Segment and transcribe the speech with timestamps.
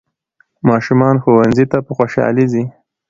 [0.67, 2.63] ماشومان ښوونځي ته په خوشحالۍ ځي